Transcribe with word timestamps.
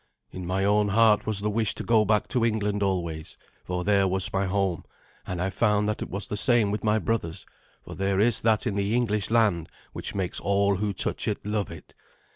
In 0.31 0.47
my 0.47 0.65
own 0.65 0.87
heart 0.87 1.27
was 1.27 1.41
the 1.41 1.49
wish 1.51 1.75
to 1.75 1.83
go 1.83 2.05
back 2.05 2.27
to 2.29 2.43
England 2.43 2.81
always, 2.81 3.37
for 3.65 3.83
there 3.83 4.07
was 4.07 4.33
my 4.33 4.47
home; 4.47 4.83
and 5.27 5.39
I 5.39 5.51
found 5.51 5.87
that 5.87 6.01
it 6.01 6.09
was 6.09 6.25
the 6.25 6.35
same 6.35 6.71
with 6.71 6.83
my 6.83 6.97
brothers, 6.97 7.45
for 7.85 7.93
there 7.93 8.19
is 8.19 8.41
that 8.41 8.65
in 8.65 8.73
the 8.73 8.95
English 8.95 9.29
land 9.29 9.69
which 9.93 10.15
makes 10.15 10.39
all 10.39 10.77
who 10.77 10.91
touch 10.91 11.27
it 11.27 11.45
love 11.45 11.69
it. 11.69 11.93